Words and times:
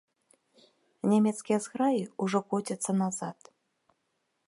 Нямецкія 1.11 1.57
зграі 1.67 2.03
ўжо 2.25 2.39
коцяцца 2.55 2.91
назад. 3.07 3.39